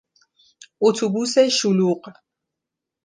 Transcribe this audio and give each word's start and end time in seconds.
اتوبوس 0.83 1.33
شلوغ 1.57 2.01